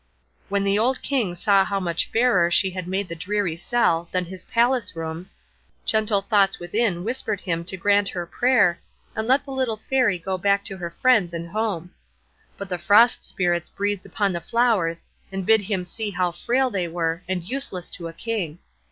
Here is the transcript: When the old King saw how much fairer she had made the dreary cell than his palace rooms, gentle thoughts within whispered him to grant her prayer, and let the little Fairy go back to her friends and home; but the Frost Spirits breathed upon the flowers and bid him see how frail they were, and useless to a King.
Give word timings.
When 0.49 0.63
the 0.63 0.79
old 0.79 1.03
King 1.03 1.35
saw 1.35 1.63
how 1.63 1.79
much 1.79 2.09
fairer 2.09 2.49
she 2.49 2.71
had 2.71 2.87
made 2.87 3.07
the 3.07 3.13
dreary 3.13 3.55
cell 3.55 4.09
than 4.11 4.25
his 4.25 4.45
palace 4.45 4.95
rooms, 4.95 5.35
gentle 5.85 6.23
thoughts 6.23 6.57
within 6.57 7.03
whispered 7.03 7.39
him 7.39 7.63
to 7.65 7.77
grant 7.77 8.09
her 8.09 8.25
prayer, 8.25 8.79
and 9.15 9.27
let 9.27 9.45
the 9.45 9.51
little 9.51 9.77
Fairy 9.77 10.17
go 10.17 10.39
back 10.39 10.65
to 10.65 10.77
her 10.77 10.89
friends 10.89 11.35
and 11.35 11.47
home; 11.49 11.91
but 12.57 12.67
the 12.67 12.79
Frost 12.79 13.21
Spirits 13.21 13.69
breathed 13.69 14.07
upon 14.07 14.33
the 14.33 14.41
flowers 14.41 15.03
and 15.31 15.45
bid 15.45 15.61
him 15.61 15.85
see 15.85 16.09
how 16.09 16.31
frail 16.31 16.71
they 16.71 16.87
were, 16.87 17.21
and 17.29 17.43
useless 17.47 17.91
to 17.91 18.07
a 18.07 18.13
King. 18.13 18.57